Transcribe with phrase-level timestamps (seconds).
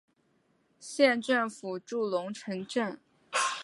[0.79, 2.99] 县政府驻龙城镇。